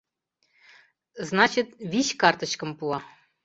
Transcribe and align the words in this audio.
Значыт, 1.29 1.69
вич 1.91 2.07
картычкым 2.21 2.71
пуа. 2.77 2.97